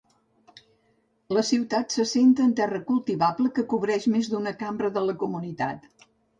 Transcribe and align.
La 1.37 1.43
ciutat 1.49 1.97
s'assenta 1.97 2.47
en 2.47 2.57
terra 2.61 2.81
cultivable 2.89 3.53
que 3.59 3.67
cobreix 3.75 4.11
més 4.17 4.33
d'una 4.35 4.57
cambra 4.67 4.93
de 4.99 5.09
la 5.13 5.19
comunitat. 5.25 5.91